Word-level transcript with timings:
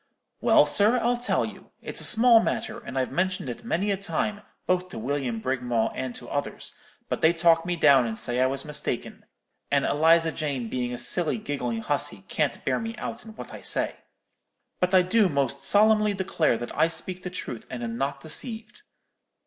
"'Well, 0.39 0.65
sir, 0.65 0.97
I'll 0.99 1.15
tell 1.15 1.45
you. 1.45 1.69
It's 1.79 2.01
a 2.01 2.05
small 2.05 2.39
matter, 2.39 2.79
and 2.79 2.97
I've 2.97 3.11
mentioned 3.11 3.49
it 3.49 3.63
many 3.63 3.91
a 3.91 3.97
time, 3.97 4.41
both 4.65 4.89
to 4.89 4.97
William 4.97 5.39
Brigmawl 5.39 5.91
and 5.93 6.15
to 6.15 6.27
others; 6.27 6.73
but 7.07 7.21
they 7.21 7.31
talk 7.33 7.67
me 7.67 7.75
down, 7.75 8.07
and 8.07 8.17
say 8.17 8.41
I 8.41 8.47
was 8.47 8.65
mistaken; 8.65 9.25
and 9.69 9.85
Eliza 9.85 10.31
Jane 10.31 10.69
being 10.69 10.91
a 10.91 10.97
silly 10.97 11.37
giggling 11.37 11.83
hussey, 11.83 12.23
can't 12.29 12.65
bear 12.65 12.79
me 12.79 12.95
out 12.95 13.23
in 13.23 13.35
what 13.35 13.53
I 13.53 13.61
say. 13.61 13.97
But 14.79 14.95
I 14.95 15.03
do 15.03 15.29
most 15.29 15.61
solemnly 15.63 16.15
declare 16.15 16.57
that 16.57 16.75
I 16.75 16.87
speak 16.87 17.21
the 17.21 17.29
truth, 17.29 17.67
and 17.69 17.83
am 17.83 17.95
not 17.95 18.21
deceived. 18.21 18.81